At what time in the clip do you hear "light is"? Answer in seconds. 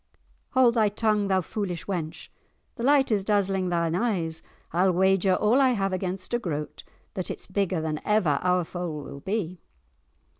2.81-3.23